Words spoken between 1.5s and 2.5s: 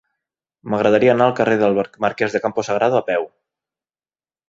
del Marquès de